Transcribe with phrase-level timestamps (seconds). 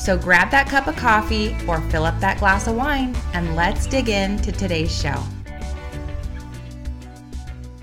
[0.00, 3.86] So grab that cup of coffee or fill up that glass of wine and let's
[3.86, 5.22] dig into today's show.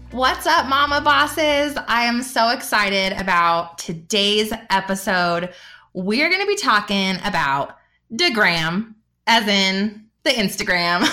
[0.10, 1.78] What's up, mama bosses?
[1.88, 5.54] I am so excited about today's episode.
[5.94, 7.78] We're going to be talking about
[8.12, 8.96] Degram,
[9.28, 11.04] as in the Instagram.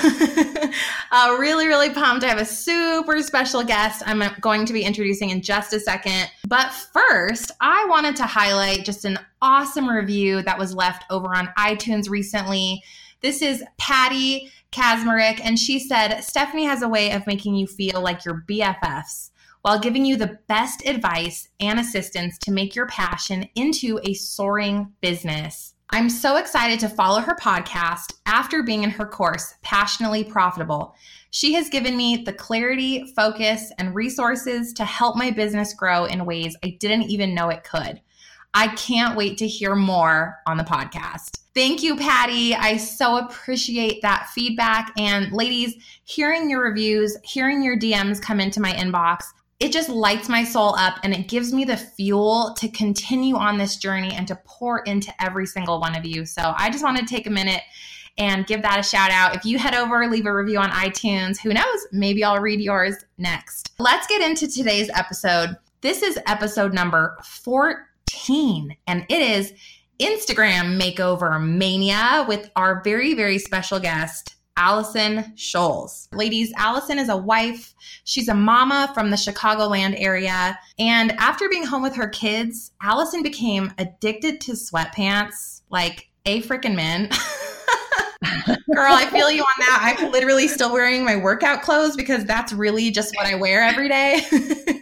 [1.12, 2.24] uh, really, really pumped.
[2.24, 6.28] I have a super special guest I'm going to be introducing in just a second.
[6.48, 11.52] But first, I wanted to highlight just an awesome review that was left over on
[11.56, 12.82] iTunes recently.
[13.21, 18.02] This is Patty Kazmarek, and she said, Stefanie has a way of making you feel
[18.02, 19.30] like your BFFs
[19.62, 24.93] while giving you the best advice and assistance to make your passion into a soaring
[25.01, 25.74] business.
[25.95, 30.96] I'm so excited to follow her podcast after being in her course, Passionately Profitable.
[31.30, 36.26] She has given me the clarity, focus, and resources to help my business grow in
[36.26, 38.00] ways I didn't even know it could.
[38.54, 41.38] I can't wait to hear more on the podcast.
[41.54, 42.56] Thank you, Patty.
[42.56, 44.90] I so appreciate that feedback.
[44.98, 49.26] And ladies, hearing your reviews, hearing your DMs come into my inbox,
[49.60, 53.57] it just lights my soul up and it gives me the fuel to continue on
[53.57, 56.24] this journey and to pour into every single one of you.
[56.27, 57.63] So I just want to take a minute
[58.19, 59.35] and give that a shout out.
[59.35, 62.96] If you head over, leave a review on iTunes, who knows, maybe I'll read yours
[63.19, 63.73] next.
[63.79, 65.56] Let's get into today's episode.
[65.81, 69.53] This is episode number 14, and it is
[70.00, 76.09] Instagram Makeover Mania with our very, very special guest, Allison Scholes.
[76.12, 77.75] Ladies, Allison is a wife.
[78.04, 80.59] She's a mama from the Chicagoland area.
[80.78, 86.76] And after being home with her kids, Allison became addicted to sweatpants like a freaking
[86.76, 87.10] man.
[88.75, 89.97] Girl, I feel you on that.
[89.98, 93.88] I'm literally still wearing my workout clothes because that's really just what I wear every
[93.88, 94.22] day.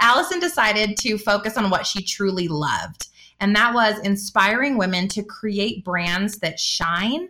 [0.00, 3.08] Allison decided to focus on what she truly loved,
[3.40, 7.28] and that was inspiring women to create brands that shine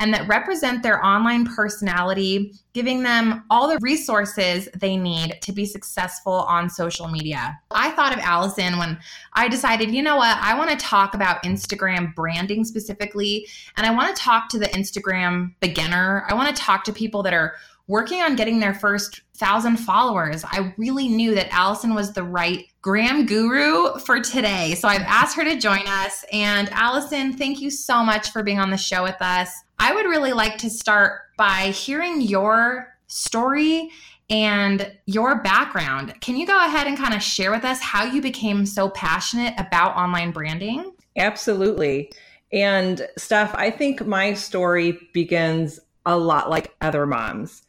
[0.00, 5.66] and that represent their online personality, giving them all the resources they need to be
[5.66, 7.60] successful on social media.
[7.70, 8.98] I thought of Allison when
[9.34, 13.46] I decided, you know what, I want to talk about Instagram branding specifically,
[13.76, 16.24] and I want to talk to the Instagram beginner.
[16.28, 17.54] I want to talk to people that are
[17.90, 22.64] working on getting their first thousand followers, I really knew that Allison was the right
[22.82, 24.76] gram guru for today.
[24.76, 26.24] So I've asked her to join us.
[26.32, 29.50] And Allison, thank you so much for being on the show with us.
[29.80, 33.90] I would really like to start by hearing your story
[34.30, 36.14] and your background.
[36.20, 39.54] Can you go ahead and kind of share with us how you became so passionate
[39.58, 40.92] about online branding?
[41.16, 42.12] Absolutely.
[42.52, 47.62] And Steph, I think my story begins a lot like other moms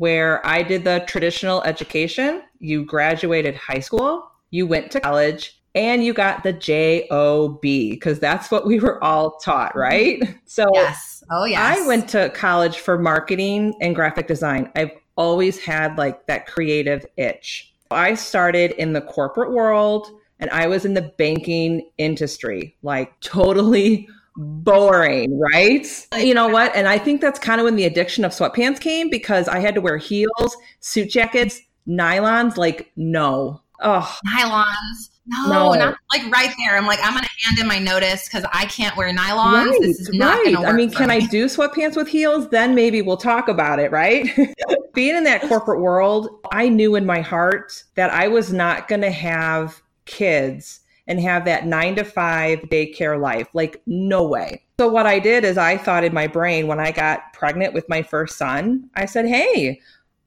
[0.00, 2.42] where I did the traditional education.
[2.58, 8.50] You graduated high school, you went to college, and you got the JOB because that's
[8.50, 9.78] what we were all taught, mm-hmm.
[9.78, 10.22] right?
[10.46, 11.22] So, yes.
[11.30, 11.60] Oh, yes.
[11.60, 14.72] I went to college for marketing and graphic design.
[14.74, 17.74] I've always had like that creative itch.
[17.90, 24.08] I started in the corporate world and I was in the banking industry, like totally
[24.36, 25.86] boring, right?
[26.16, 26.74] You know what?
[26.74, 29.74] And I think that's kind of when the addiction of sweatpants came because I had
[29.74, 32.56] to wear heels, suit jackets, nylons.
[32.56, 33.60] Like, no.
[33.80, 35.10] Oh, nylons.
[35.26, 36.76] No, no, not like right there.
[36.76, 39.66] I'm like, I'm going to hand in my notice because I can't wear nylons.
[39.66, 40.56] Right, this is not right.
[40.56, 41.16] I mean, can me.
[41.16, 42.48] I do sweatpants with heels?
[42.48, 44.28] Then maybe we'll talk about it, right?
[44.94, 49.02] Being in that corporate world, I knew in my heart that I was not going
[49.02, 50.79] to have kids
[51.10, 53.48] and have that nine to five daycare life.
[53.52, 54.62] Like, no way.
[54.78, 57.88] So, what I did is I thought in my brain when I got pregnant with
[57.88, 59.80] my first son, I said, hey,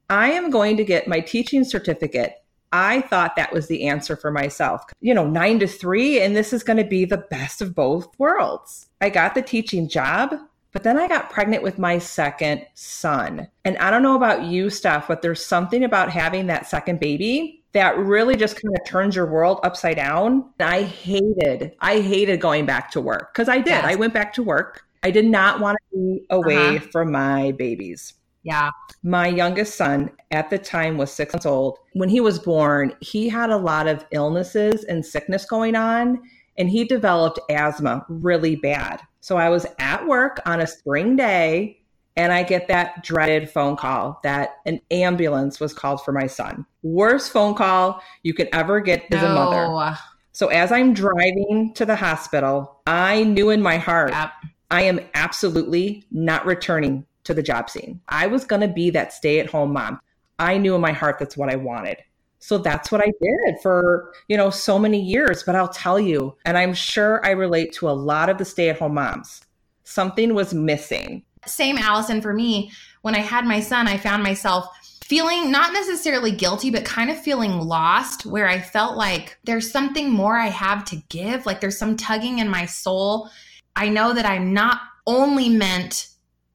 [0.10, 2.36] I am going to get my teaching certificate.
[2.74, 4.84] I thought that was the answer for myself.
[5.00, 8.08] You know, nine to three, and this is going to be the best of both
[8.20, 8.90] worlds.
[9.00, 10.36] I got the teaching job,
[10.74, 13.48] but then I got pregnant with my second son.
[13.64, 17.63] And I don't know about you, Steph, but there's something about having that second baby
[17.74, 20.52] that really just kind of turns your world upside down.
[20.60, 23.68] I hated, I hated going back to work because I did.
[23.68, 23.86] Yes.
[23.86, 24.84] I went back to work.
[25.04, 26.88] I did not want to be away uh-huh.
[26.92, 28.14] from my babies.
[28.44, 28.70] Yeah.
[29.04, 31.80] My youngest son at the time was six months old.
[31.94, 36.22] When he was born, he had a lot of illnesses and sickness going on.
[36.58, 39.02] and he developed asthma really bad.
[39.22, 41.80] So I was at work on a spring day
[42.16, 46.66] and I get that dreaded phone call that an ambulance was called for my son.
[46.84, 49.32] Worst phone call you could ever get as no.
[49.32, 49.98] a mother.
[50.32, 54.32] So as I'm driving to the hospital, I knew in my heart yep.
[54.72, 58.02] I am absolutely not returning to the job scene.
[58.10, 60.00] I was going to be that stay-at-home mom.
[60.40, 61.98] I knew in my heart that's what I wanted.
[62.40, 66.36] So that's what I did for, you know, so many years, but I'll tell you,
[66.44, 69.42] and I'm sure I relate to a lot of the stay-at-home moms.
[69.84, 72.72] Something was missing same Allison for me.
[73.02, 74.68] When I had my son, I found myself
[75.04, 80.10] feeling not necessarily guilty, but kind of feeling lost, where I felt like there's something
[80.10, 81.46] more I have to give.
[81.46, 83.30] Like there's some tugging in my soul.
[83.76, 86.08] I know that I'm not only meant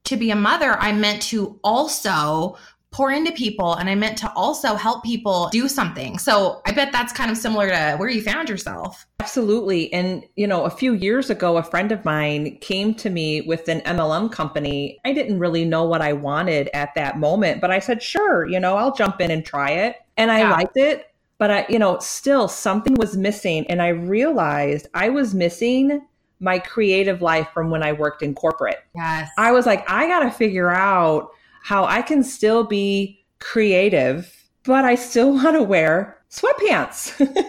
[0.04, 2.56] to be a mother, I'm meant to also
[2.98, 6.18] pour into people and I meant to also help people do something.
[6.18, 9.06] So I bet that's kind of similar to where you found yourself.
[9.20, 9.92] Absolutely.
[9.92, 13.68] And, you know, a few years ago, a friend of mine came to me with
[13.68, 14.98] an MLM company.
[15.04, 18.58] I didn't really know what I wanted at that moment, but I said, sure, you
[18.58, 19.94] know, I'll jump in and try it.
[20.16, 20.50] And I yeah.
[20.50, 21.14] liked it.
[21.38, 23.64] But I, you know, still something was missing.
[23.68, 26.04] And I realized I was missing
[26.40, 28.78] my creative life from when I worked in corporate.
[28.96, 29.30] Yes.
[29.38, 31.30] I was like, I got to figure out
[31.68, 34.34] how I can still be creative,
[34.64, 37.12] but I still want to wear sweatpants.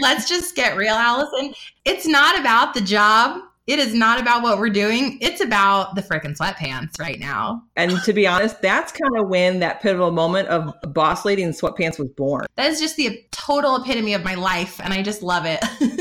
[0.00, 1.54] Let's just get real, Allison.
[1.86, 3.40] It's not about the job.
[3.66, 5.16] It is not about what we're doing.
[5.22, 7.62] It's about the freaking sweatpants right now.
[7.76, 11.52] And to be honest, that's kind of when that pivotal moment of Boss Lady in
[11.52, 12.44] Sweatpants was born.
[12.56, 14.78] That is just the total epitome of my life.
[14.84, 15.64] And I just love it.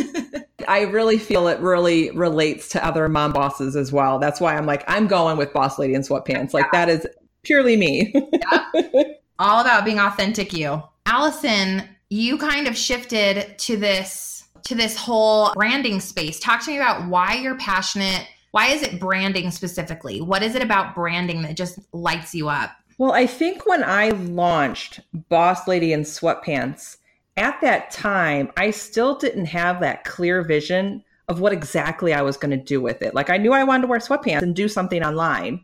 [0.67, 4.19] I really feel it really relates to other mom bosses as well.
[4.19, 6.53] That's why I'm like, I'm going with Boss Lady in Sweatpants.
[6.53, 6.85] Like, yeah.
[6.85, 7.07] that is
[7.43, 8.13] purely me.
[8.13, 9.03] yeah.
[9.39, 10.81] All about being authentic you.
[11.05, 16.39] Allison, you kind of shifted to this to this whole branding space.
[16.39, 18.27] Talk to me about why you're passionate.
[18.51, 20.21] Why is it branding specifically?
[20.21, 22.71] What is it about branding that just lights you up?
[22.97, 26.97] Well, I think when I launched Boss Lady in Sweatpants,
[27.37, 32.37] at that time, I still didn't have that clear vision of what exactly I was
[32.37, 33.15] going to do with it.
[33.15, 35.63] Like I knew I wanted to wear sweatpants and do something online.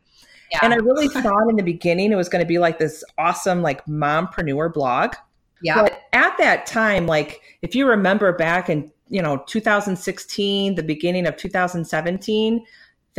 [0.52, 0.60] Yeah.
[0.64, 3.62] And I really thought in the beginning it was going to be like this awesome
[3.62, 5.16] like mompreneur blog.
[5.62, 5.82] Yeah.
[5.82, 11.28] But at that time, like if you remember back in, you know, 2016, the beginning
[11.28, 12.66] of 2017,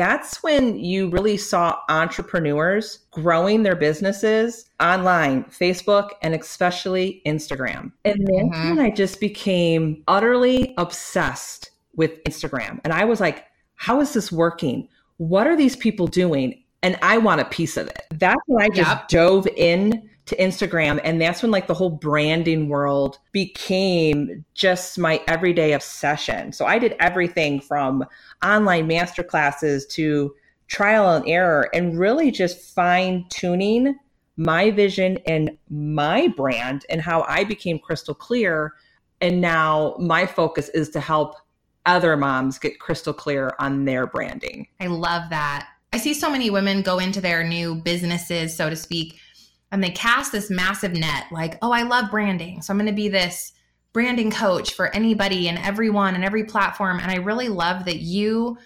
[0.00, 7.92] that's when you really saw entrepreneurs growing their businesses online, Facebook, and especially Instagram.
[8.06, 8.80] And then mm-hmm.
[8.80, 12.80] I just became utterly obsessed with Instagram.
[12.82, 13.44] And I was like,
[13.74, 14.88] how is this working?
[15.18, 16.64] What are these people doing?
[16.82, 18.06] And I want a piece of it.
[18.12, 19.08] That's when I just yep.
[19.08, 21.00] dove in to Instagram.
[21.04, 26.52] And that's when like the whole branding world became just my everyday obsession.
[26.52, 28.04] So I did everything from
[28.42, 30.34] online masterclasses to
[30.68, 33.98] trial and error and really just fine tuning
[34.36, 38.74] my vision and my brand and how I became crystal clear.
[39.20, 41.34] And now my focus is to help
[41.86, 44.68] other moms get crystal clear on their branding.
[44.80, 45.68] I love that.
[45.92, 49.18] I see so many women go into their new businesses, so to speak,
[49.72, 52.62] and they cast this massive net like, oh, I love branding.
[52.62, 53.52] So I'm going to be this
[53.92, 57.00] branding coach for anybody and everyone and every platform.
[57.00, 58.58] And I really love that you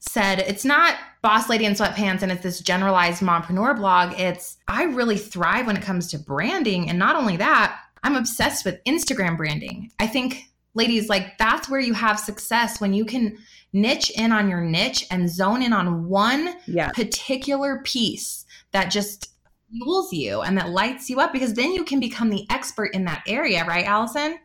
[0.00, 4.18] said it's not boss lady in sweatpants and it's this generalized mompreneur blog.
[4.18, 6.88] It's I really thrive when it comes to branding.
[6.88, 9.90] And not only that, I'm obsessed with Instagram branding.
[9.98, 13.36] I think ladies like that's where you have success when you can
[13.72, 16.90] niche in on your niche and zone in on one yeah.
[16.90, 19.29] particular piece that just
[19.70, 23.04] fuels you and that lights you up because then you can become the expert in
[23.04, 24.38] that area, right, Allison?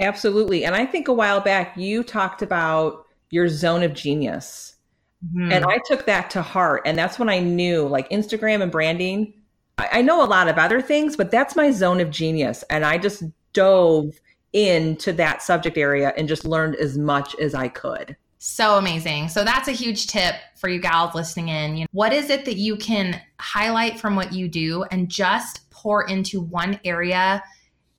[0.00, 0.64] Absolutely.
[0.64, 4.76] And I think a while back you talked about your zone of genius.
[5.24, 5.52] Mm-hmm.
[5.52, 6.82] And I took that to heart.
[6.84, 9.32] And that's when I knew like Instagram and branding.
[9.78, 12.64] I, I know a lot of other things, but that's my zone of genius.
[12.70, 13.22] And I just
[13.52, 14.18] dove
[14.52, 18.16] into that subject area and just learned as much as I could.
[18.44, 19.28] So amazing.
[19.28, 21.76] So that's a huge tip for you gals listening in.
[21.76, 25.70] You know, what is it that you can highlight from what you do and just
[25.70, 27.40] pour into one area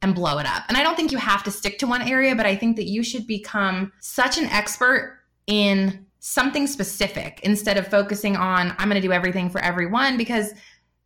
[0.01, 0.63] and blow it up?
[0.67, 2.89] And I don't think you have to stick to one area, but I think that
[2.89, 9.01] you should become such an expert in something specific instead of focusing on I'm going
[9.01, 10.51] to do everything for everyone because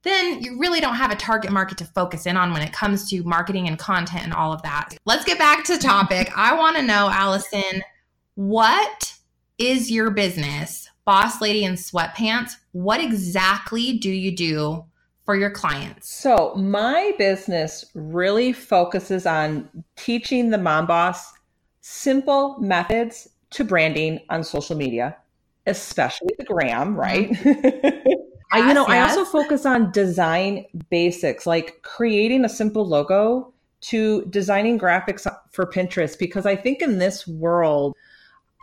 [0.01, 3.07] then you really don't have a target market to focus in on when it comes
[3.11, 4.97] to marketing and content and all of that.
[5.05, 6.31] Let's get back to topic.
[6.35, 7.83] I want to know, Allison,
[8.33, 9.13] what
[9.57, 12.57] is your business Boss Lady in Sweatpants?
[12.73, 14.85] What exactly do you do
[15.25, 16.09] for your clients?
[16.09, 21.31] So, my business really focuses on teaching the mom boss
[21.81, 25.15] simple methods to branding on social media,
[25.65, 26.99] especially the gram, mm-hmm.
[26.99, 28.05] right?
[28.51, 28.89] I, you know, yes.
[28.89, 35.65] I also focus on design basics, like creating a simple logo to designing graphics for
[35.65, 37.95] Pinterest, because I think in this world,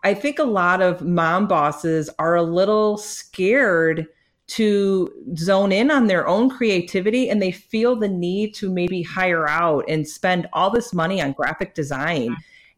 [0.05, 4.07] I think a lot of mom bosses are a little scared
[4.47, 9.49] to zone in on their own creativity and they feel the need to maybe hire
[9.49, 12.35] out and spend all this money on graphic design mm-hmm.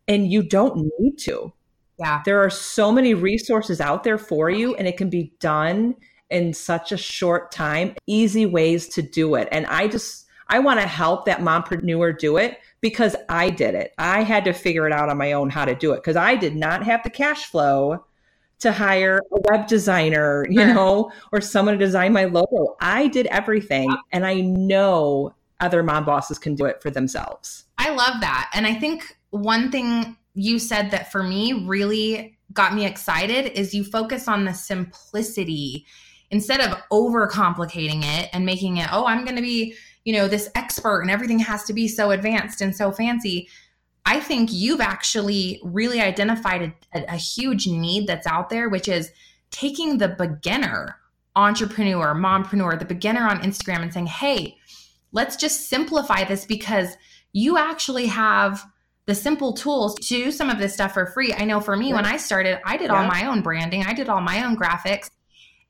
[0.06, 1.52] and you don't need to.
[1.98, 2.22] Yeah.
[2.24, 5.96] There are so many resources out there for you and it can be done
[6.30, 9.48] in such a short time, easy ways to do it.
[9.50, 13.92] And I just, I want to help that mompreneur do it because I did it.
[13.98, 16.36] I had to figure it out on my own how to do it because I
[16.36, 18.04] did not have the cash flow
[18.58, 22.76] to hire a web designer, you know, or someone to design my logo.
[22.80, 27.64] I did everything and I know other mom bosses can do it for themselves.
[27.78, 28.50] I love that.
[28.54, 33.74] And I think one thing you said that for me really got me excited is
[33.74, 35.86] you focus on the simplicity
[36.30, 39.74] instead of overcomplicating it and making it, oh, I'm going to be,
[40.06, 43.48] you know, this expert and everything has to be so advanced and so fancy.
[44.06, 49.10] I think you've actually really identified a, a, huge need that's out there, which is
[49.50, 50.96] taking the beginner
[51.34, 54.56] entrepreneur, mompreneur, the beginner on Instagram and saying, hey,
[55.10, 56.96] let's just simplify this because
[57.32, 58.64] you actually have
[59.06, 61.34] the simple tools to do some of this stuff for free.
[61.36, 63.02] I know for me, when I started, I did yeah.
[63.02, 65.10] all my own branding, I did all my own graphics.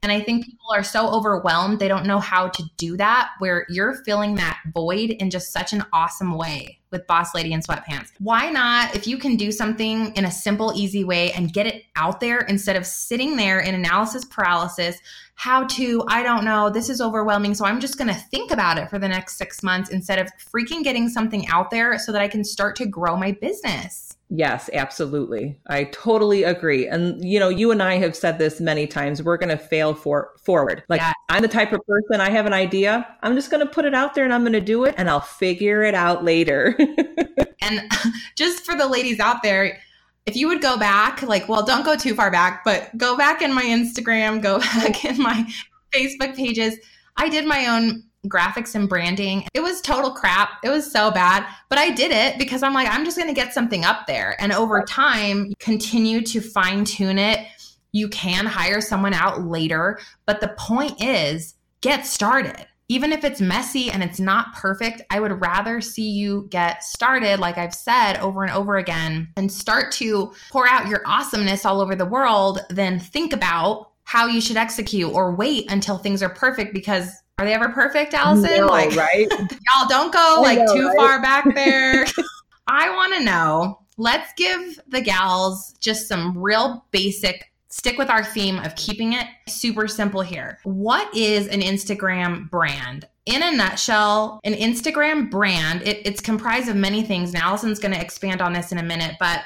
[0.03, 3.67] And I think people are so overwhelmed, they don't know how to do that, where
[3.69, 8.12] you're filling that void in just such an awesome way with Boss Lady in Sweatpants.
[8.21, 11.85] Why not, if you can do something in a simple, easy way and get it
[11.97, 14.99] out there instead of sitting there in analysis paralysis,
[15.35, 17.55] how to, I don't know, this is overwhelming.
[17.55, 20.31] So I'm just going to think about it for the next six months instead of
[20.38, 24.15] freaking getting something out there so that I can start to grow my business.
[24.28, 25.56] Yes, absolutely.
[25.68, 26.88] I totally agree.
[26.88, 29.23] And you know, you and I have said this many times.
[29.23, 30.83] We're going to fail for forward.
[30.88, 31.12] Like yeah.
[31.28, 33.06] I'm the type of person I have an idea.
[33.23, 35.09] I'm just going to put it out there and I'm going to do it and
[35.09, 36.76] I'll figure it out later.
[37.62, 37.80] and
[38.37, 39.78] just for the ladies out there,
[40.26, 43.42] if you would go back, like, well, don't go too far back, but go back
[43.42, 45.49] in my Instagram, go back in my
[45.95, 46.76] Facebook pages.
[47.16, 49.47] I did my own graphics and branding.
[49.54, 50.59] It was total crap.
[50.64, 53.35] It was so bad, but I did it because I'm like, I'm just going to
[53.35, 54.37] get something up there.
[54.40, 57.47] And over time, continue to fine tune it.
[57.92, 62.66] You can hire someone out later, but the point is get started.
[62.88, 67.40] Even if it's messy and it's not perfect, I would rather see you get started,
[67.40, 71.80] like I've said over and over again, and start to pour out your awesomeness all
[71.80, 76.28] over the world than think about how you should execute or wait until things are
[76.28, 78.57] perfect because are they ever perfect, Allison?
[78.59, 79.26] No, like, right?
[79.31, 80.97] y'all don't go like know, too right?
[80.97, 82.07] far back there.
[82.66, 83.81] I want to know.
[83.99, 87.52] Let's give the gals just some real basic.
[87.69, 90.59] Stick with our theme of keeping it super simple here.
[90.64, 93.07] What is an Instagram brand?
[93.26, 97.35] in a nutshell, an Instagram brand, it, it's comprised of many things.
[97.35, 99.40] And Allison's going to expand on this in a minute, but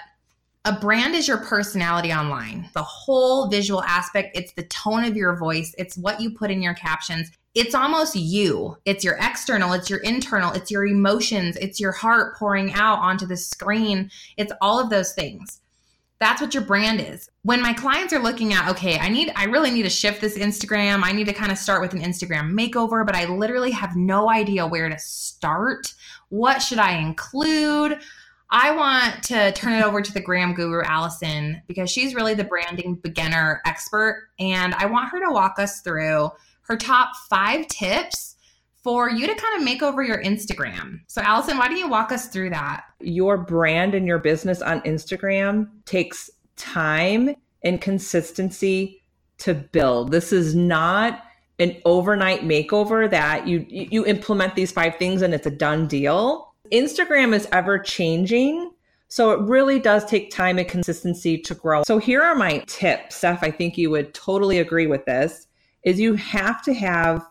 [0.64, 2.68] a brand is your personality online.
[2.74, 6.60] The whole visual aspect, it's the tone of your voice, it's what you put in
[6.60, 7.30] your captions.
[7.54, 8.76] It's almost you.
[8.84, 13.26] It's your external, it's your internal, it's your emotions, it's your heart pouring out onto
[13.26, 14.10] the screen.
[14.36, 15.60] It's all of those things.
[16.20, 17.30] That's what your brand is.
[17.42, 20.36] When my clients are looking at, okay, I need, I really need to shift this
[20.36, 21.02] Instagram.
[21.02, 24.28] I need to kind of start with an Instagram makeover, but I literally have no
[24.28, 25.94] idea where to start.
[26.28, 28.00] What should I include?
[28.50, 32.44] I want to turn it over to the Gram Guru, Allison, because she's really the
[32.44, 34.28] branding beginner expert.
[34.40, 36.30] And I want her to walk us through
[36.62, 38.36] her top five tips
[38.82, 41.00] for you to kind of make over your Instagram.
[41.06, 42.84] So, Allison, why don't you walk us through that?
[42.98, 49.02] Your brand and your business on Instagram takes time and consistency
[49.38, 50.10] to build.
[50.10, 51.22] This is not
[51.58, 56.49] an overnight makeover that you you implement these five things and it's a done deal
[56.72, 58.70] Instagram is ever changing.
[59.08, 61.82] So it really does take time and consistency to grow.
[61.84, 63.42] So here are my tips, Steph.
[63.42, 65.48] I think you would totally agree with this
[65.82, 67.26] is you have to have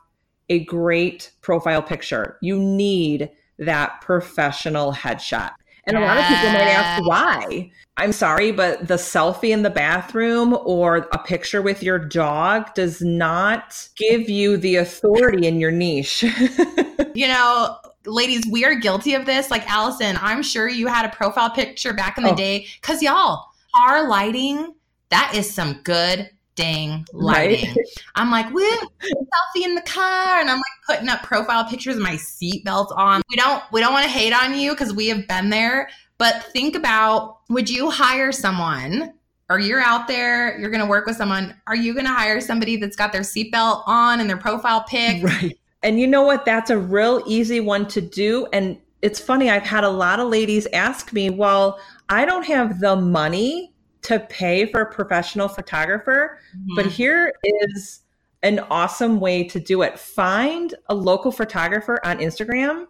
[0.50, 2.38] a great profile picture.
[2.42, 3.30] You need
[3.60, 5.52] that professional headshot.
[5.86, 7.72] And a lot of people might ask why.
[7.98, 13.02] I'm sorry, but the selfie in the bathroom or a picture with your dog does
[13.02, 16.24] not give you the authority in your niche.
[17.16, 19.52] you know, ladies, we are guilty of this.
[19.52, 22.36] Like Allison, I'm sure you had a profile picture back in the oh.
[22.36, 22.68] day.
[22.82, 23.46] Cause y'all,
[23.82, 24.74] our lighting,
[25.10, 27.70] that is some good dang lighting.
[27.70, 27.86] Right?
[28.16, 28.64] I'm like, woo,
[29.02, 30.40] selfie in the car.
[30.40, 33.22] And I'm like putting up profile pictures of my seatbelt on.
[33.30, 36.44] We don't we don't want to hate on you because we have been there, But
[36.52, 39.14] think about would you hire someone
[39.50, 42.40] or you're out there, you're going to work with someone, are you going to hire
[42.40, 45.24] somebody that's got their seatbelt on and their profile pic?
[45.24, 45.58] Right.
[45.84, 46.46] And you know what?
[46.46, 48.48] That's a real easy one to do.
[48.52, 52.80] And it's funny, I've had a lot of ladies ask me, well, I don't have
[52.80, 56.76] the money to pay for a professional photographer, mm-hmm.
[56.76, 58.02] but here is
[58.44, 60.00] an awesome way to do it.
[60.00, 62.88] Find a local photographer on Instagram,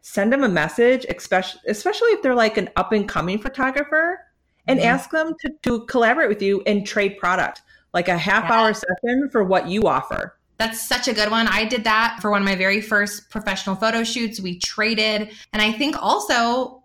[0.00, 4.20] send them a message, especially, especially if they're like an up and coming photographer,
[4.66, 4.88] and mm-hmm.
[4.88, 8.52] ask them to, to collaborate with you and trade product, like a half yeah.
[8.52, 10.36] hour session for what you offer.
[10.58, 11.48] That's such a good one.
[11.48, 14.40] I did that for one of my very first professional photo shoots.
[14.40, 15.30] We traded.
[15.52, 16.82] And I think also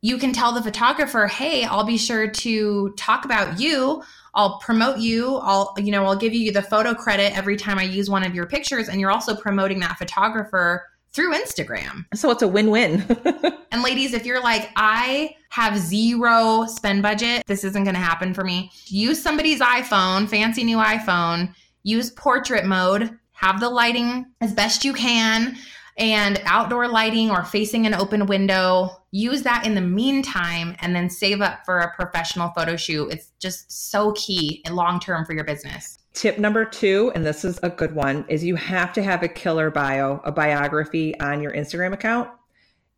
[0.00, 4.02] you can tell the photographer, hey, I'll be sure to talk about you.
[4.34, 5.36] I'll promote you.
[5.36, 8.34] I'll, you know, I'll give you the photo credit every time I use one of
[8.34, 8.88] your pictures.
[8.88, 12.06] And you're also promoting that photographer through Instagram.
[12.14, 13.04] So it's a win win.
[13.70, 18.32] and ladies, if you're like, I have zero spend budget, this isn't going to happen
[18.32, 18.72] for me.
[18.86, 24.92] Use somebody's iPhone, fancy new iPhone, use portrait mode, have the lighting as best you
[24.92, 25.56] can,
[25.98, 29.02] and outdoor lighting or facing an open window.
[29.10, 33.10] Use that in the meantime and then save up for a professional photo shoot.
[33.10, 35.98] It's just so key and long term for your business.
[36.14, 39.28] Tip number two, and this is a good one, is you have to have a
[39.28, 42.28] killer bio, a biography on your Instagram account.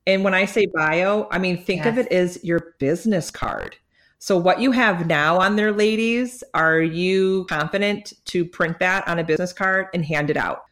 [0.07, 1.87] And when I say bio, I mean, think yes.
[1.89, 3.77] of it as your business card.
[4.25, 9.19] So, what you have now on there, ladies, are you confident to print that on
[9.19, 10.63] a business card and hand it out?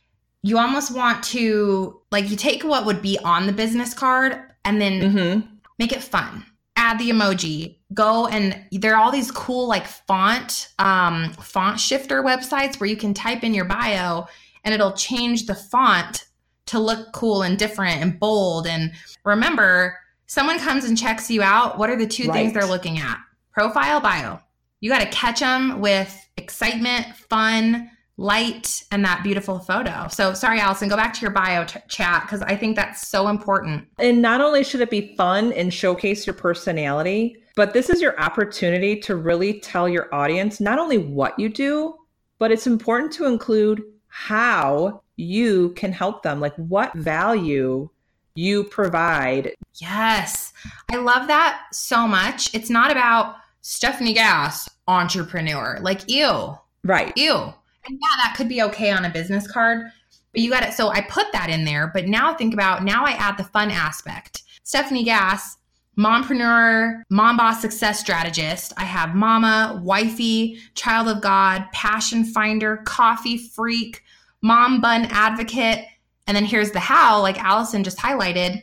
[0.42, 4.80] You almost want to, like, you take what would be on the business card and
[4.80, 5.54] then mm-hmm.
[5.78, 10.70] make it fun add the emoji go and there are all these cool like font
[10.78, 14.24] um font shifter websites where you can type in your bio
[14.64, 16.24] and it'll change the font
[16.64, 18.90] to look cool and different and bold and
[19.24, 22.32] remember someone comes and checks you out what are the two right.
[22.32, 23.18] things they're looking at
[23.52, 24.38] profile bio
[24.82, 27.88] you got to catch them with excitement fun
[28.18, 30.06] light and that beautiful photo.
[30.10, 33.28] So sorry, Allison, go back to your bio t- chat because I think that's so
[33.28, 33.86] important.
[33.98, 38.20] And not only should it be fun and showcase your personality, but this is your
[38.20, 41.94] opportunity to really tell your audience not only what you do,
[42.38, 47.88] but it's important to include how you can help them, like what value
[48.34, 49.54] you provide.
[49.74, 50.52] Yes.
[50.90, 52.54] I love that so much.
[52.54, 55.78] It's not about Stefanie Gass, entrepreneur.
[55.80, 56.56] Like, ew.
[56.84, 57.12] Right.
[57.16, 57.54] Ew
[57.86, 59.86] and yeah, that could be okay on a business card,
[60.32, 60.72] but you got it.
[60.72, 61.90] So I put that in there.
[61.92, 64.42] But now think about now I add the fun aspect.
[64.64, 65.58] Stefanie Gass,
[65.98, 68.72] mompreneur, mom boss success strategist.
[68.76, 74.02] I have mama, wifey, child of God, passion finder, coffee freak,
[74.42, 75.86] mom bun advocate.
[76.26, 78.62] And then here's the how, like Allison just highlighted,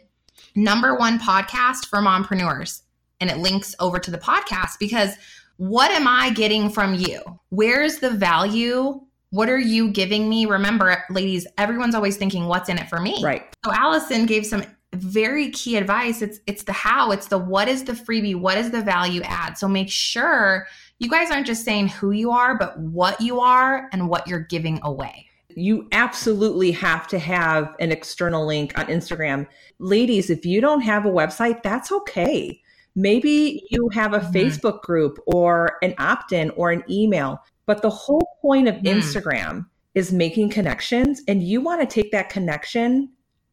[0.55, 2.81] number one podcast for mompreneurs.
[3.21, 5.15] And it links over to the podcast because
[5.57, 7.21] what am I getting from you?
[7.49, 10.45] Where's the value what are you giving me?
[10.45, 13.23] Remember, ladies, everyone's always thinking, what's in it for me?
[13.23, 13.45] Right.
[13.63, 16.21] So Allison gave some very key advice.
[16.21, 19.57] It's it's the how, it's the what is the freebie, what is the value add.
[19.57, 20.65] So make sure
[20.97, 24.39] you guys aren't just saying who you are, but what you are and what you're
[24.39, 25.28] giving away.
[25.55, 29.47] You absolutely have to have an external link on Instagram.
[29.79, 32.61] Ladies, if you don't have a website, that's okay.
[32.95, 34.31] Maybe you have a mm-hmm.
[34.31, 37.41] Facebook group or an opt in or an email.
[37.65, 38.83] But the whole point of mm.
[38.83, 43.09] Instagram is making connections, and you want to take that connection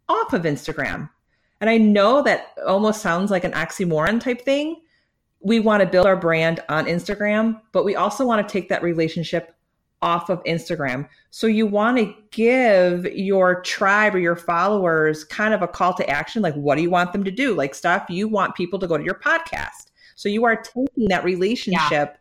[0.08, 1.10] off of Instagram.
[1.60, 4.82] And I know that almost sounds like an oxymoron type thing.
[5.40, 8.82] We want to build our brand on Instagram, but we also want to take that
[8.82, 9.55] relationship
[10.02, 11.08] off of Instagram.
[11.30, 16.08] So you want to give your tribe or your followers kind of a call to
[16.08, 16.42] action.
[16.42, 17.54] Like, what do you want them to do?
[17.54, 19.90] Like, stuff you want people to go to your podcast.
[20.14, 22.16] So you are taking that relationship yeah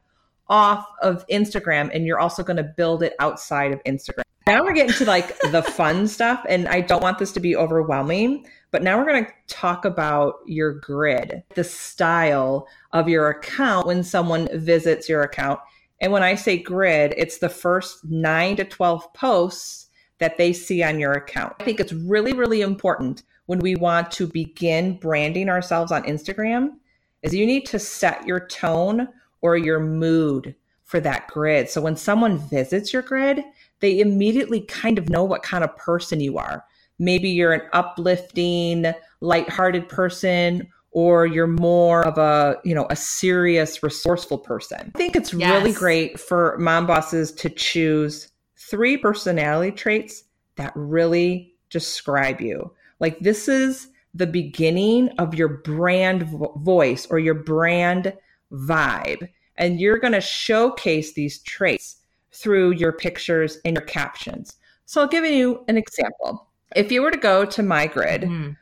[0.47, 4.23] off of Instagram and you're also going to build it outside of Instagram.
[4.47, 7.55] Now we're getting to like the fun stuff and I don't want this to be
[7.55, 13.88] overwhelming, but now we're going to talk about your grid, the style of your account
[13.88, 15.59] when someone visits your account.
[16.01, 19.88] And when I say grid, it's the first 9 to 12 posts
[20.19, 21.53] that they see on your account.
[21.60, 26.77] I think it's really really important when we want to begin branding ourselves on Instagram
[27.21, 29.08] is you need to set your tone
[29.41, 31.69] or your mood for that grid.
[31.69, 33.43] So when someone visits your grid,
[33.79, 36.63] they immediately kind of know what kind of person you are.
[36.99, 43.84] Maybe you're an uplifting, lighthearted person or you're more of a, you know, a serious,
[43.84, 44.93] resourceful person.
[44.95, 45.51] I think it's yes.
[45.51, 50.23] really great for mom bosses to choose three personality traits
[50.55, 52.71] that really describe you.
[53.01, 58.13] Like this is the beginning of your brand vo- voice or your brand
[58.53, 59.27] vibe.
[59.58, 61.97] And you're going to showcase these traits
[62.31, 64.55] through your pictures and your captions.
[64.86, 66.47] So I'll give you an example.
[66.73, 68.55] If you were to go to my grid, Mhm.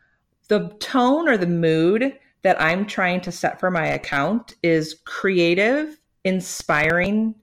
[0.48, 5.98] the tone or the mood that I'm trying to set for my account is creative,
[6.24, 7.36] inspiring,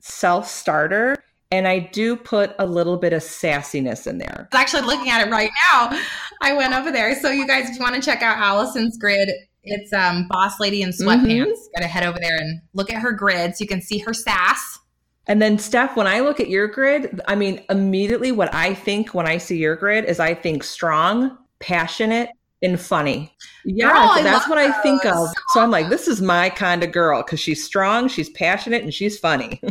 [0.00, 1.16] self starter.
[1.50, 4.48] And I do put a little bit of sassiness in there.
[4.52, 5.98] Actually looking at it right now.
[6.42, 7.18] I went over there.
[7.20, 9.30] So you guys, if you want to check out Allison's grid,
[9.64, 11.56] it's um, Boss Lady in sweatpants.
[11.74, 14.12] Got to head over there and look at her grid so you can see her
[14.12, 14.78] sass.
[15.26, 19.12] And then, Steph, when I look at your grid, I mean, immediately what I think
[19.12, 22.30] when I see your grid is I think strong, passionate,
[22.62, 23.32] and funny.
[23.64, 25.28] Yeah, Girl, I that's what I think of.
[25.48, 28.92] So I'm like, this is my kind of girl because she's strong, she's passionate, and
[28.92, 29.60] she's funny.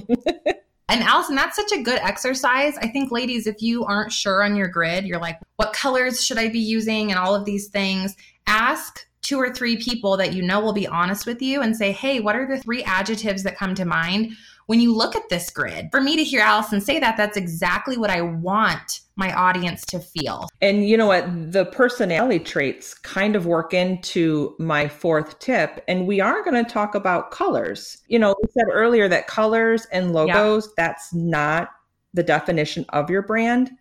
[0.90, 2.78] And Allison, that's such a good exercise.
[2.78, 6.38] I think, ladies, if you aren't sure on your grid, you're like, what colors should
[6.38, 8.16] I be using and all of these things,
[8.48, 11.92] ask two or three people that you know will be honest with you and say,
[11.92, 14.32] hey, what are the three adjectives that come to mind
[14.68, 15.90] when you look at this grid?
[15.92, 20.00] For me to hear Allison say that, that's exactly what I want my audience to
[20.00, 20.48] feel.
[20.62, 21.52] And you know what?
[21.52, 25.84] The personality traits kind of work into my fourth tip.
[25.88, 27.98] And we are going to talk about colors.
[28.08, 31.70] You know, we said earlier that colors and logos, that's not
[32.14, 33.72] the definition of your brand,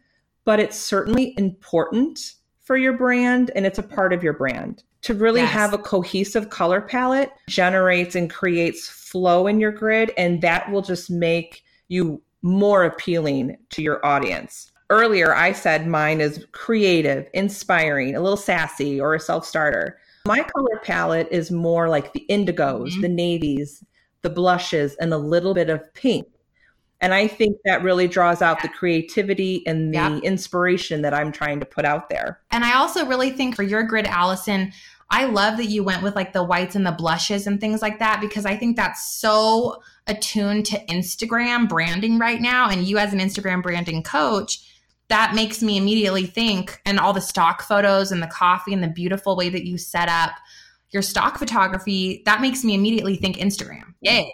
[0.44, 4.82] but it's certainly important for your brand and it's a part of your brand.
[5.02, 5.52] To really Yes.
[5.52, 10.82] have a cohesive color palette generates and creates flow in your grid, and that will
[10.82, 18.14] just make you more appealing to your audience earlier I said mine is creative, inspiring,
[18.14, 19.98] a little sassy, or a self starter.
[20.26, 23.00] My color palette is more like the indigos, Mhm.
[23.02, 23.84] the navies,
[24.22, 26.26] the blushes, and a little bit of pink.
[27.00, 30.18] And I think that really draws out the creativity and the Yeah.
[30.18, 32.40] inspiration that I'm trying to put out there.
[32.50, 34.72] And I also really think for your grid, Allison,
[35.10, 37.98] I love that you went with like the whites and the blushes and things like
[38.00, 42.68] that because I think that's so attuned to Instagram branding right now.
[42.68, 44.58] And you, as an Instagram branding coach,
[45.08, 48.88] that makes me immediately think, and all the stock photos and the coffee and the
[48.88, 50.32] beautiful way that you set up
[50.90, 53.94] your stock photography, that makes me immediately think Instagram.
[54.00, 54.32] Yay.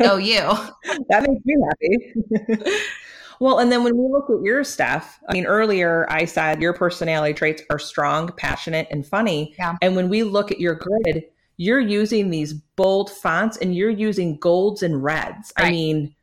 [0.00, 0.40] oh, you.
[1.08, 2.78] that makes me happy.
[3.40, 6.72] well, and then when we look at your stuff, I mean, earlier I said your
[6.72, 9.54] personality traits are strong, passionate, and funny.
[9.58, 9.76] Yeah.
[9.82, 11.24] And when we look at your grid,
[11.56, 15.52] you're using these bold fonts and you're using golds and reds.
[15.56, 16.14] I mean,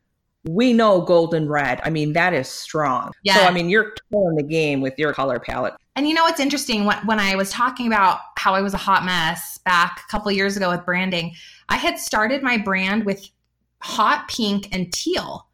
[0.46, 1.80] we know gold and red.
[1.84, 3.12] I mean, that is strong.
[3.26, 5.74] So, I mean, you're killing the game with your color palette.
[5.96, 6.86] And you know what's interesting?
[6.86, 10.32] When, when I was talking about how I was a hot mess back a couple
[10.32, 11.34] years ago with branding,
[11.70, 13.26] I had started my brand with
[13.80, 15.48] hot pink and teal.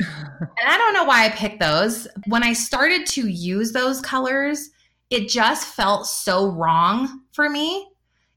[0.00, 2.08] And I don't know why I picked those.
[2.26, 4.70] When I started to use those colors,
[5.10, 7.88] it just felt so wrong for me.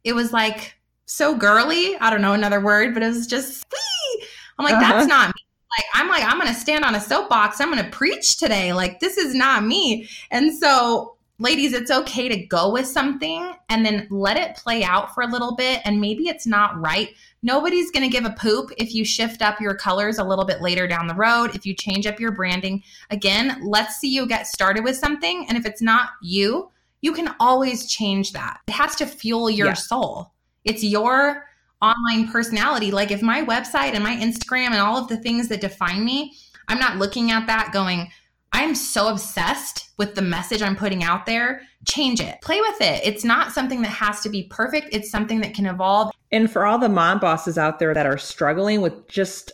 [0.03, 1.95] It was like so girly.
[1.97, 4.23] I don't know another word, but it was just, wee.
[4.59, 4.93] I'm like, Uh-huh.
[4.93, 5.41] that's not me.
[5.77, 7.59] Like, I'm like, I'm going to stand on a soapbox.
[7.59, 8.73] I'm going to preach today.
[8.73, 10.07] Like, this is not me.
[10.31, 15.13] And so, ladies, it's okay to go with something and then let it play out
[15.13, 15.81] for a little bit.
[15.85, 17.09] And maybe it's not right.
[17.43, 20.61] Nobody's going to give a poop if you shift up your colors a little bit
[20.61, 22.83] later down the road, if you change up your branding.
[23.11, 25.45] Again, let's see you get started with something.
[25.47, 26.71] And if it's not you,
[27.01, 28.59] you can always change that.
[28.67, 29.73] It has to fuel your Yeah.
[29.73, 30.31] soul.
[30.65, 31.45] It's your
[31.81, 32.89] online personality.
[32.89, 36.35] Like if my website and my Instagram and all of the things that define me,
[36.67, 38.09] I'm not looking at that going,
[38.57, 41.61] I'm so obsessed with the message I'm putting out there.
[41.85, 42.41] Change it.
[42.41, 43.01] Play with it.
[43.05, 44.87] It's not something that has to be perfect.
[44.91, 46.11] It's something that can evolve.
[46.31, 49.51] And for all the mom bosses out there that are struggling with just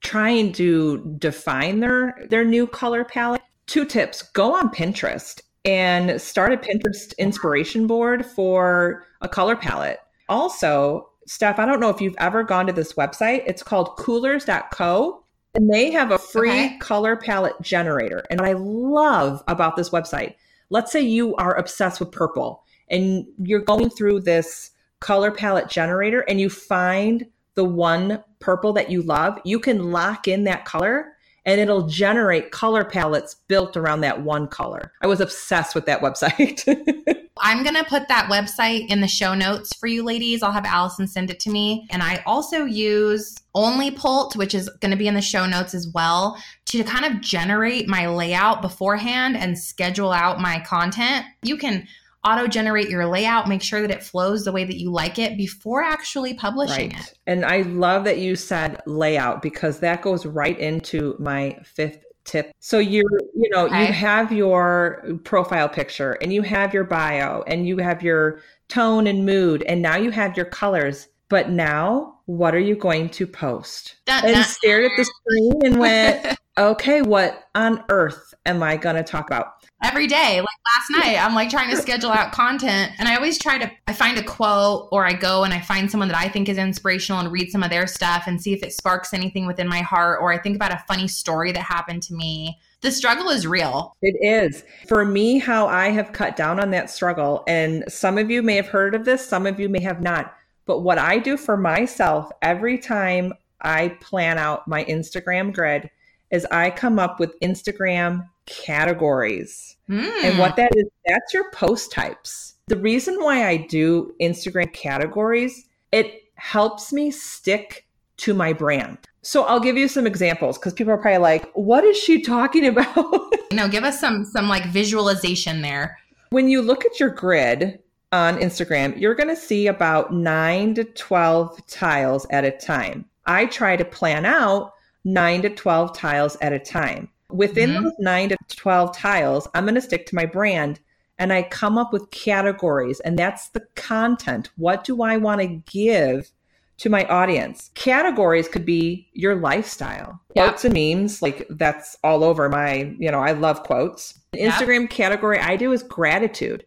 [0.00, 4.20] trying to define their their new color palette, two tips.
[4.22, 10.00] Go on Pinterest and start a Pinterest inspiration board for a color palette.
[10.28, 13.44] Also, Steph, I don't know if you've ever gone to this website.
[13.46, 15.19] It's called coolors.co
[15.54, 16.78] and they have a free Okay.
[16.78, 18.24] color palette generator.
[18.30, 20.34] And what I love about this website,
[20.70, 26.20] let's say you are obsessed with purple and you're going through this color palette generator
[26.28, 31.14] and you find the one purple that you love, you can lock in that color
[31.44, 34.92] and it'll generate color palettes built around that one color.
[35.00, 36.64] I was obsessed with that website.
[37.42, 40.42] I'm going to put that website in the show notes for you ladies.
[40.42, 41.86] I'll have Allison send it to me.
[41.90, 45.74] And I also use Only Pult, which is going to be in the show notes
[45.74, 51.24] as well, to kind of generate my layout beforehand and schedule out my content.
[51.42, 51.88] You can
[52.24, 55.36] auto generate your layout, make sure that it flows the way that you like it
[55.36, 57.14] before actually publishing it.
[57.26, 62.52] And I love that you said layout because that goes right into my fifth tip.
[62.60, 63.02] So you
[63.34, 63.86] you know, Okay.
[63.86, 69.06] you have your profile picture and you have your bio and you have your tone
[69.06, 71.08] and mood and now you have your colors.
[71.30, 73.96] But now what are you going to post?
[74.06, 78.96] Dun, And stared at the screen and went, okay, what on earth am I going
[78.96, 79.59] to talk about?
[79.82, 83.38] Every day like last night i'm like trying to schedule out content and i always
[83.38, 86.28] try to i find a quote or i go and i find someone that i
[86.28, 89.46] think is inspirational and read some of their stuff and see if it sparks anything
[89.46, 92.90] within my heart or i think about a funny story that happened to me the
[92.90, 94.64] struggle is real It is.
[94.88, 98.56] For me, how I have cut down on that struggle, and some of you may
[98.56, 100.34] have heard of this, some of you may have not.
[100.64, 105.90] But what I do for myself every time I plan out my Instagram grid
[106.30, 109.69] is I come up with Instagram categories.
[109.90, 110.24] Hmm.
[110.24, 112.54] And what that is, that's your post types.
[112.68, 117.86] The reason why I do Instagram categories, it helps me stick
[118.18, 118.98] to my brand.
[119.22, 122.66] So I'll give you some examples because people are probably like, what is she talking
[122.76, 123.34] about?
[123.52, 125.98] know give us some some like visualization there
[126.30, 127.80] when you look at your grid
[128.12, 133.04] on Instagram, you're going to see about nine to 12 tiles at a time.
[133.26, 134.72] I try to plan out
[135.04, 137.08] nine to 12 tiles at a time.
[137.32, 137.82] Within Mhm.
[137.82, 140.80] those nine to 12 tiles, I'm going to stick to my brand
[141.18, 144.48] and I come up with categories, and that's the content.
[144.56, 146.30] What do I want to give
[146.78, 147.70] to my audience?
[147.74, 150.46] Categories could be your lifestyle, Yep.
[150.46, 154.18] quotes and memes, like that's all over my, you know, I love quotes.
[154.32, 154.52] An Yep.
[154.54, 156.64] Instagram category I do is gratitude.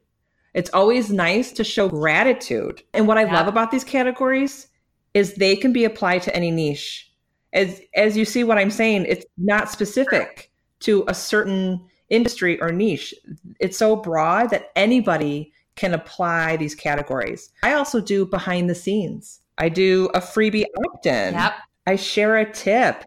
[0.53, 2.83] It's always nice to show gratitude.
[2.93, 3.31] And what I Yep.
[3.31, 4.67] love about these categories
[5.15, 7.09] is they can be applied to any niche.
[7.53, 10.51] As as you see what I'm saying, it's not specific
[10.83, 13.13] to a certain industry or niche.
[13.59, 17.49] It's so broad that anybody can apply these categories.
[17.63, 19.41] I also do behind the scenes.
[19.57, 21.33] I do a freebie opt-in.
[21.33, 21.53] yep
[21.85, 23.03] I share a tip.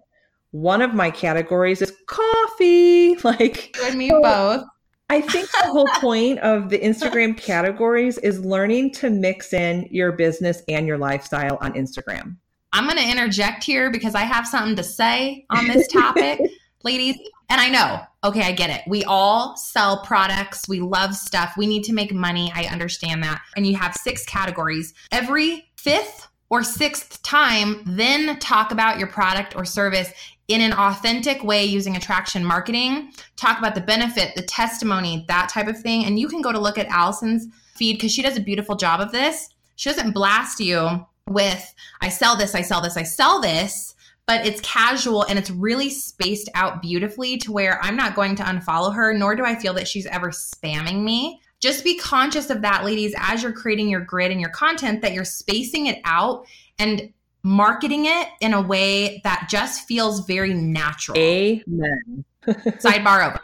[0.51, 3.17] One of my categories is coffee.
[3.25, 4.65] Like you and me both
[5.09, 10.13] I think the whole point of the Instagram categories is learning to mix in your
[10.13, 12.37] business and your lifestyle on Instagram.
[12.73, 16.41] I'm going to interject here because I have something to say on this topic,
[16.83, 17.17] ladies.
[17.49, 18.83] And I know, okay, I get it.
[18.89, 22.51] We all sell products, we love stuff, we need to make money.
[22.55, 23.41] I understand that.
[23.57, 24.95] And you have six categories.
[25.13, 30.11] Every fifth or sixth time, then talk about your product or service
[30.49, 33.13] in an authentic way using attraction marketing.
[33.37, 36.05] Talk about the benefit, the testimony, that type of thing.
[36.05, 39.01] And you can go to look at Allison's feed because she does a beautiful job
[39.01, 39.49] of this.
[39.75, 43.96] She doesn't blast you with I sell this, I sell this, I sell this,
[44.27, 48.43] but it's casual and it's really spaced out beautifully to where I'm not going to
[48.43, 51.41] unfollow her, nor do I feel that she's ever spamming me.
[51.61, 55.13] Just be conscious of that, ladies, as you're creating your grid and your content, that
[55.13, 56.47] you're spacing it out
[56.79, 57.13] and
[57.43, 61.17] marketing it in a way that just feels very natural.
[61.17, 62.25] Amen.
[62.47, 63.41] Sidebar over.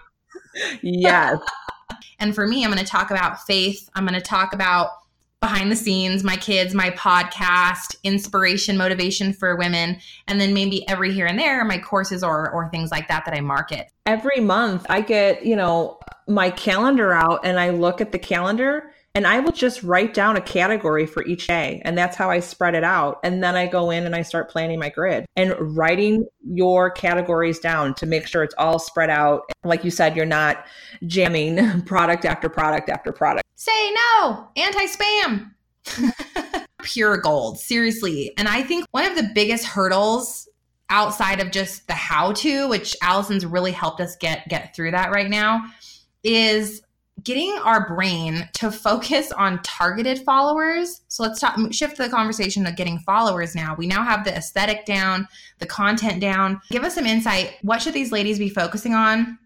[0.82, 1.38] Yes.
[2.18, 3.90] And for me, I'm going to talk about faith.
[3.96, 4.90] I'm going to talk about
[5.42, 11.12] behind the scenes, my kids, my podcast, inspiration, motivation for women, and then maybe every
[11.12, 13.90] here and there, my courses or or things like that that I market.
[14.06, 18.91] Every month I get, you know, my calendar out and I look at the calendar
[19.14, 21.82] and I will just write down a category for each day.
[21.84, 23.20] And that's how I spread it out.
[23.22, 27.58] And then I go in and I start planning my grid and writing your categories
[27.58, 29.42] down to make sure it's all spread out.
[29.64, 30.64] Like you said, you're not
[31.06, 33.44] jamming product after product after product.
[33.54, 35.50] Say no, anti-spam.
[36.82, 38.32] Pure gold, seriously.
[38.38, 40.48] And I think one of the biggest hurdles
[40.88, 45.10] outside of just the how to, which Allison's really helped us get get through that
[45.10, 45.64] right now,
[46.24, 46.82] is
[47.22, 51.02] getting our brain to focus on targeted followers.
[51.08, 53.74] So let's talk, shift the conversation to getting followers now.
[53.76, 56.60] We now have the aesthetic down, the content down.
[56.70, 57.56] Give us some insight.
[57.62, 59.38] What should these ladies be focusing on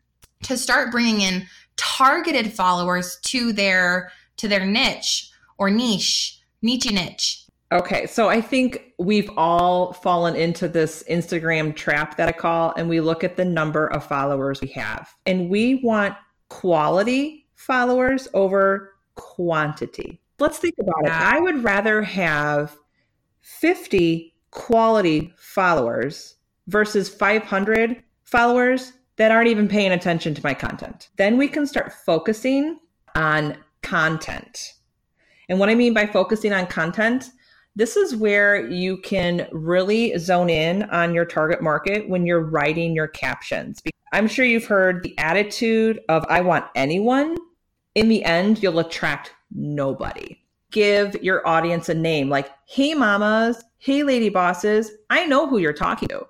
[0.45, 7.43] to start bringing in targeted followers to their to their niche or niche, niche niche?
[7.73, 12.89] Okay, so I think we've all fallen into this Instagram trap that I call, and
[12.89, 15.13] we look at the number of followers we have.
[15.27, 16.15] And we want
[16.49, 20.21] quality followers over quantity.
[20.39, 21.11] Let's think about it.
[21.11, 22.77] I would rather have
[23.41, 26.37] 50 quality followers
[26.69, 31.09] versus 500 followers that aren't even paying attention to my content.
[31.17, 32.79] Then we can start focusing
[33.15, 34.75] on content.
[35.49, 37.31] And what I mean by focusing on content,
[37.77, 42.95] this is where you can really zone in on your target market when you're writing
[42.95, 43.81] your captions.
[44.13, 47.37] I'm sure you've heard the attitude of I want anyone.
[47.97, 50.37] In the end, you'll attract nobody.
[50.71, 55.73] Give your audience a name like, hey, mamas, hey, lady bosses, I know who you're
[55.73, 56.27] talking to.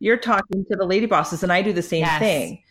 [0.00, 2.18] You're talking to the lady bosses, and I do the same Yes.
[2.18, 2.62] thing.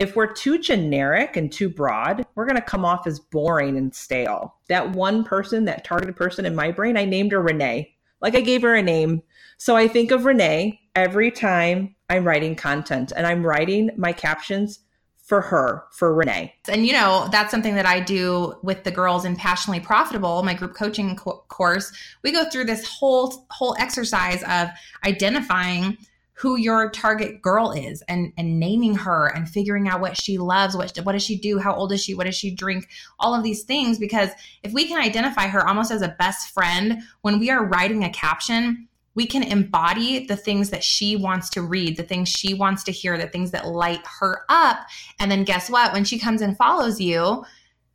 [0.00, 3.94] If we're too generic and too broad, we're going to come off as boring and
[3.94, 4.56] stale.
[4.68, 7.94] That one person, that targeted person in my brain, I named her Renee.
[8.20, 9.22] Like I gave her a name.
[9.58, 14.80] So I think of Renee every time I'm writing content and I'm writing my captions
[15.26, 16.54] for her, for Renee.
[16.68, 20.54] And you know, that's something that I do with the girls in Passionately Profitable, my
[20.54, 21.92] group coaching co- course.
[22.22, 24.68] We go through this whole whole exercise of
[25.04, 25.98] identifying
[26.34, 30.76] who your target girl is and and naming her and figuring out what she loves,
[30.76, 33.42] what what does she do, how old is she, what does she drink, all of
[33.42, 34.30] these things because
[34.62, 38.10] if we can identify her almost as a best friend when we are writing a
[38.10, 38.86] caption,
[39.16, 42.92] we can embody the things that she wants to read, the things she wants to
[42.92, 44.86] hear, the things that light her up
[45.18, 45.92] and then guess what?
[45.92, 47.44] When she comes and follows you,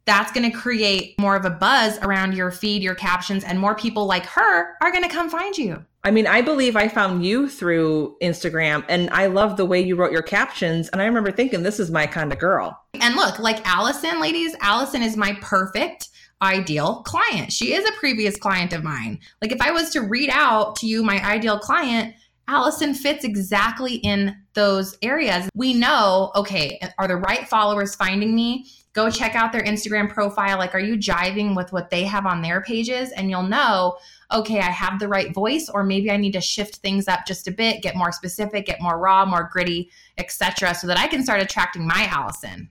[0.05, 3.75] that's going to create more of a buzz around your feed, your captions, and more
[3.75, 5.85] people like her are going to come find you.
[6.03, 9.95] I mean, I believe I found you through Instagram and I love the way you
[9.95, 10.89] wrote your captions.
[10.89, 12.75] And I remember thinking, this is my kind of girl.
[12.99, 16.09] And look, like Allison, ladies, Allison is my perfect
[16.41, 17.51] ideal client.
[17.51, 19.19] She is a previous client of mine.
[19.41, 22.15] Like if I was to read out to you my ideal client,
[22.47, 25.47] Allison fits exactly in those areas.
[25.55, 28.67] We know, okay, are the right followers finding me?
[28.93, 30.57] Go check out their Instagram profile.
[30.57, 33.11] Like, are you jiving with what they have on their pages?
[33.13, 33.97] And you'll know,
[34.33, 37.47] okay, I have the right voice, or maybe I need to shift things up just
[37.47, 41.23] a bit, get more specific, get more raw, more gritty, etc., so that I can
[41.23, 42.69] start attracting my Allison.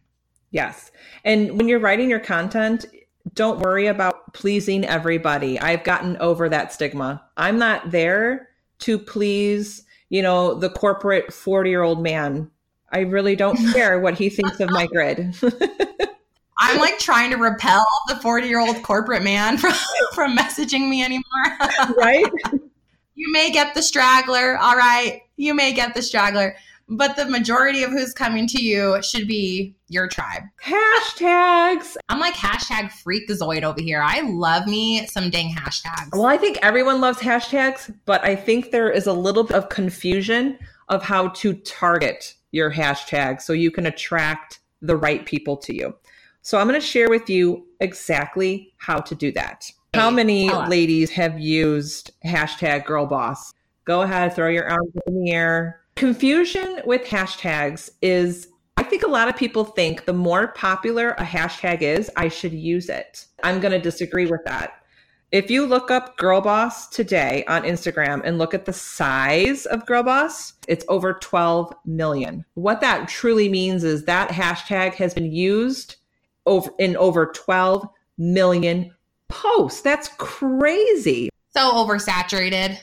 [0.50, 0.92] Yes.
[1.24, 2.84] And when you're writing your content,
[3.34, 5.58] don't worry about pleasing everybody.
[5.58, 7.22] I've gotten over that stigma.
[7.36, 8.48] I'm not there
[8.80, 12.50] to please, you know, the corporate 40 year old man.
[12.92, 15.34] I really don't care what he thinks of my grid.
[16.62, 19.72] I'm like trying to repel the 40 year old corporate man from,
[20.14, 21.24] from messaging me anymore.
[21.96, 22.30] right?
[23.14, 24.58] you may get the straggler.
[24.58, 25.22] All right.
[25.36, 26.56] You may get the straggler.
[26.92, 30.42] But the majority of who's coming to you should be your tribe.
[30.62, 31.96] Hashtags.
[32.08, 34.02] I'm like hashtag freakazoid over here.
[34.02, 36.10] I love me some dang hashtags.
[36.12, 39.68] Well, I think everyone loves hashtags, but I think there is a little bit of
[39.68, 45.72] confusion of how to target your hashtag so you can attract the right people to
[45.74, 45.94] you.
[46.42, 49.70] So I'm going to share with you exactly how to do that.
[49.94, 53.52] How many ladies have used hashtag girl boss?
[53.84, 55.79] Go ahead, throw your arms in the air.
[55.96, 61.24] Confusion with hashtags is I think a lot of people think the more popular a
[61.24, 63.26] hashtag is, I should use it.
[63.42, 64.80] I'm going to disagree with that.
[65.32, 69.86] If you look up Girl Boss today on Instagram and look at the size of
[69.86, 72.44] Girl Boss, it's over 12 million.
[72.54, 75.96] What that truly means is that hashtag has been used
[76.46, 77.86] over in over 12
[78.18, 78.92] million
[79.28, 79.82] posts.
[79.82, 81.28] That's crazy.
[81.54, 82.78] so oversaturated.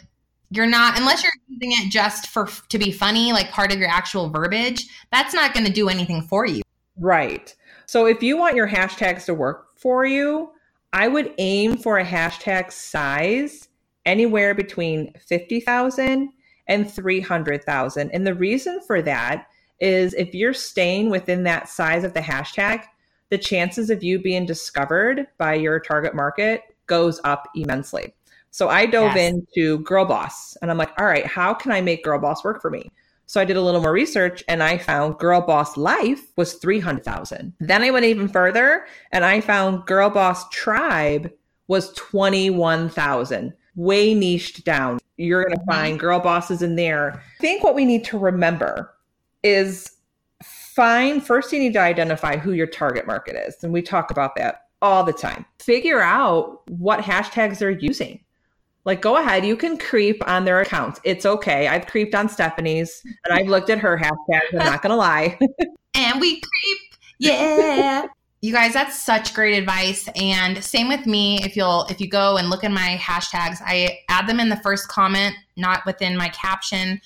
[0.50, 3.90] You're not unless you're using it just for to be funny, like part of your
[3.90, 4.88] actual verbiage.
[5.12, 6.62] That's not going to do anything for you.
[6.98, 7.54] Right.
[7.86, 10.52] So if you want your hashtags to work for you,
[10.94, 13.68] I would aim for a hashtag size
[14.06, 16.30] anywhere between 50,000
[16.68, 18.12] and 300,000.
[18.12, 19.48] And the reason for that
[19.80, 22.84] is if you're staying within that size of the hashtag,
[23.30, 28.14] the chances of you being discovered by your target market goes up immensely.
[28.52, 29.34] So I dove Yes.
[29.34, 32.62] into Girl Boss and I'm like, all right, how can I make Girl Boss work
[32.62, 32.90] for me?
[33.26, 37.54] So I did a little more research and I found Girl Boss Life was 300,000.
[37.60, 41.32] Then I went even further and I found Girl Boss Tribe
[41.68, 43.54] was 21,000.
[43.76, 45.00] Way niched down.
[45.18, 45.72] You're going to Mhm.
[45.72, 47.14] find girl bosses in there.
[47.16, 48.94] I think what we need to remember
[49.44, 49.92] is
[50.44, 53.64] find first you need to identify who your target market is.
[53.64, 55.46] And we talk about that all the time.
[55.60, 58.20] Figure out what hashtags they're using.
[58.88, 61.02] Like, go ahead, you can creep on their accounts.
[61.04, 61.68] It's okay.
[61.68, 64.54] I've creeped on Stefanie's and I've looked at her hashtags.
[64.54, 65.38] I'm not going to lie.
[65.94, 66.78] and we creep.
[67.20, 68.08] Yeah.
[68.40, 70.08] you guys, that's such great advice.
[70.16, 71.44] And same with me.
[71.44, 74.62] If you'll if you go and look in my hashtags, I add them in the
[74.64, 77.02] first comment, not within my caption.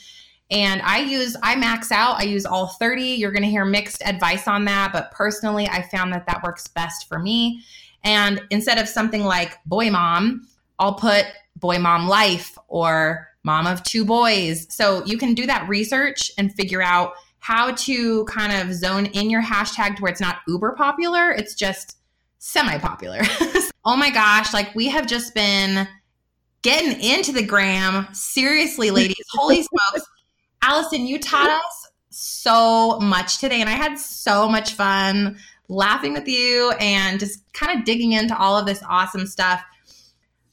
[0.51, 2.19] And I use I max out.
[2.19, 3.01] I use all 30.
[3.01, 6.67] You're going to hear mixed advice on that, but personally, I found that that works
[6.67, 7.63] best for me.
[8.03, 11.25] And instead of something like boy mom, I'll put
[11.61, 14.67] boy mom life or mom of two boys.
[14.69, 19.29] So you can do that research and figure out how to kind of zone in
[19.29, 21.97] your hashtag to where it's not uber popular, it's just
[22.37, 23.19] semi popular.
[23.85, 25.87] oh my gosh, like we have just been
[26.61, 28.07] getting into the gram.
[28.13, 30.07] Seriously, ladies, holy smokes.
[30.61, 35.37] Allison, you taught us so much today, and I had so much fun
[35.67, 39.63] laughing with you and just kind of digging into all of this awesome stuff.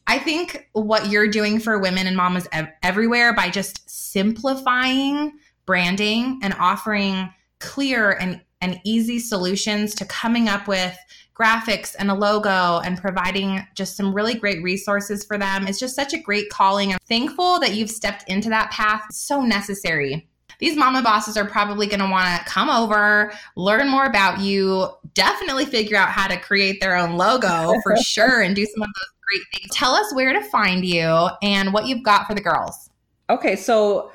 [0.08, 5.34] I think what you're doing for women and mamas ev- everywhere by just simplifying
[5.66, 7.28] branding and offering
[7.60, 10.96] clear and, and easy solutions to coming up with
[11.38, 15.66] graphics and a logo and providing just some really great resources for them.
[15.66, 16.90] It's just such a great calling.
[16.90, 19.02] I'm thankful that you've stepped into that path.
[19.10, 20.26] It's so necessary.
[20.58, 24.88] These mama bosses are probably going to want to come over, learn more about you,
[25.12, 28.88] definitely figure out how to create their own logo for sure, and do some of
[28.88, 29.68] those great things.
[29.74, 32.90] Tell us where to find you and what you've got for the girls.
[33.30, 34.10] Okay, so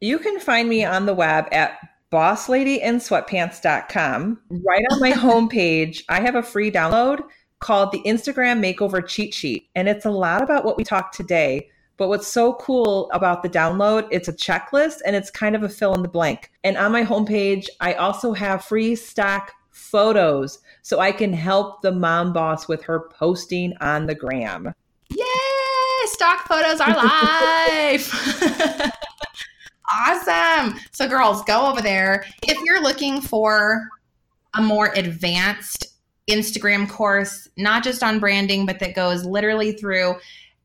[0.00, 1.78] you can find me on the web at
[2.12, 4.40] bossladyinsweatpants.com.
[4.50, 7.22] Right on my homepage, I have a free download
[7.58, 9.68] called the Instagram Makeover Cheat Sheet.
[9.74, 11.68] And it's a lot about what we talked today.
[11.96, 15.68] But what's so cool about the download, it's a checklist and it's kind of a
[15.68, 16.50] fill in the blank.
[16.64, 21.92] And on my homepage, I also have free stock photos so I can help the
[21.92, 24.72] mom boss with her posting on the gram.
[25.10, 25.26] Yay!
[26.06, 28.92] Stock photos are live.
[30.08, 30.78] Awesome.
[30.92, 32.24] So, girls, go over there.
[32.42, 33.88] If you're looking for
[34.54, 35.86] a more advanced
[36.28, 40.14] Instagram course, not just on branding, but that goes literally through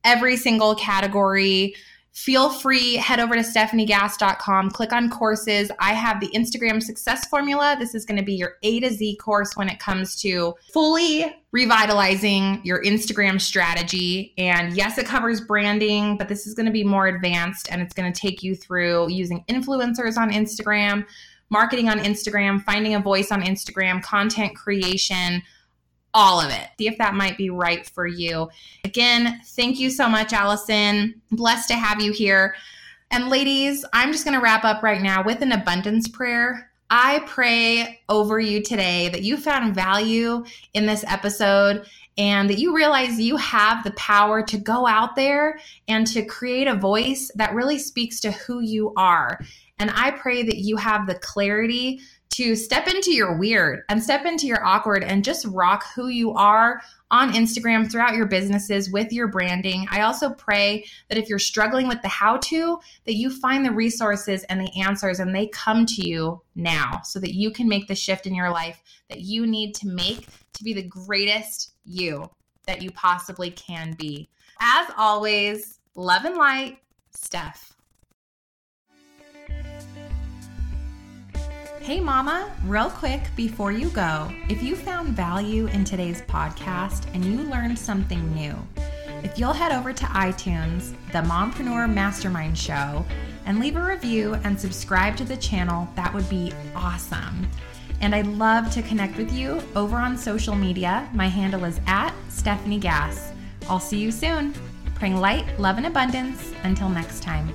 [0.03, 1.75] every single category
[2.18, 5.70] feel free head over to stefaniegass.com click on courses.
[5.78, 7.76] I have the instagram success formula.
[7.78, 11.32] This is going to be your a to z course when it comes to fully
[11.51, 14.34] revitalizing your instagram strategy.
[14.39, 17.93] And yes it covers branding but this is going to be more advanced and it's
[17.93, 21.05] going to take you through using influencers on instagram
[21.51, 25.43] marketing on instagram finding a voice on instagram content creation
[26.18, 26.68] all of it.
[26.80, 28.49] See if that might be right for you.
[28.84, 31.22] Again, thank you so much, Allison.
[31.30, 32.55] Blessed to have you here.
[33.11, 36.72] And ladies, I'm just going to wrap up right now with an abundance prayer.
[36.89, 40.43] I pray over you today that you found value
[40.74, 41.86] in this episode
[42.18, 46.68] and that you realize you have the power to go out there and to create
[46.68, 49.39] a voice that really speaks to who you are.
[49.78, 54.25] And I pray that you have the clarity to step into your weird and step
[54.25, 59.11] into your awkward and just rock who you are on Instagram throughout your businesses with
[59.11, 59.88] your branding.
[59.89, 63.71] I also pray that if you're struggling with the how to, that you find the
[63.71, 67.88] resources and the answers and they come to you now so that you can make
[67.88, 72.30] the shift in your life that you need to make to be the greatest you
[72.65, 74.30] that you possibly can be.
[74.59, 76.80] As always, love and light,
[77.15, 77.71] Stef.
[81.88, 87.23] Hey, Mama, real quick before you go, if you found value in today's podcast and
[87.23, 88.53] you learned something new,
[89.23, 93.05] if you'll head over to iTunes, the Mompreneur Mastermind Show,
[93.45, 97.47] and leave a review and subscribe to the channel, that would be awesome.
[98.01, 101.09] And I'd love to connect with you over on social media.
[101.13, 103.31] My handle is at Stefanie Gass.
[103.69, 104.53] I'll see you soon.
[104.95, 106.51] Praying light, love, and abundance.
[106.63, 107.49] Until next time.